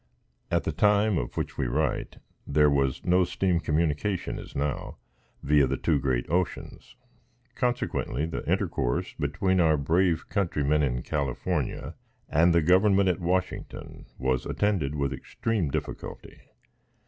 [0.49, 2.17] At the time of which we write,
[2.47, 4.97] there was no steam communication, as now,
[5.45, 6.95] viâ the two great oceans,
[7.53, 11.93] consequently, the intercourse between our brave countrymen in California
[12.27, 16.39] and the government at Washington was attended with extreme difficulty.